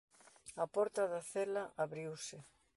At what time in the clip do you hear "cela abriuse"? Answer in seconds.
1.31-2.37